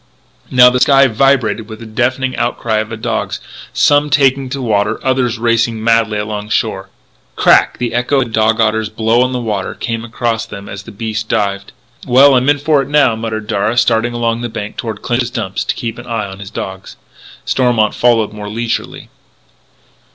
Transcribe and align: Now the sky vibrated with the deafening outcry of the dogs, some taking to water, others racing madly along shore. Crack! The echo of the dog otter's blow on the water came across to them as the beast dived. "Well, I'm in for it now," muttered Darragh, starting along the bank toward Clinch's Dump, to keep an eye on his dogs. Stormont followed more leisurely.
Now 0.49 0.71
the 0.71 0.79
sky 0.79 1.05
vibrated 1.05 1.69
with 1.69 1.77
the 1.79 1.85
deafening 1.85 2.35
outcry 2.35 2.77
of 2.77 2.89
the 2.89 2.97
dogs, 2.97 3.39
some 3.71 4.09
taking 4.09 4.49
to 4.49 4.59
water, 4.59 4.99
others 5.05 5.37
racing 5.37 5.83
madly 5.83 6.17
along 6.17 6.49
shore. 6.49 6.89
Crack! 7.35 7.77
The 7.77 7.93
echo 7.93 8.17
of 8.17 8.23
the 8.23 8.31
dog 8.31 8.59
otter's 8.59 8.89
blow 8.89 9.21
on 9.21 9.31
the 9.31 9.39
water 9.39 9.75
came 9.75 10.03
across 10.03 10.45
to 10.47 10.55
them 10.55 10.67
as 10.67 10.81
the 10.81 10.91
beast 10.91 11.29
dived. 11.29 11.71
"Well, 12.07 12.33
I'm 12.33 12.49
in 12.49 12.57
for 12.57 12.81
it 12.81 12.87
now," 12.87 13.15
muttered 13.15 13.45
Darragh, 13.45 13.77
starting 13.77 14.13
along 14.13 14.41
the 14.41 14.49
bank 14.49 14.75
toward 14.75 15.03
Clinch's 15.03 15.29
Dump, 15.29 15.57
to 15.57 15.75
keep 15.75 15.99
an 15.99 16.07
eye 16.07 16.25
on 16.25 16.39
his 16.39 16.49
dogs. 16.49 16.95
Stormont 17.45 17.93
followed 17.93 18.33
more 18.33 18.49
leisurely. 18.49 19.09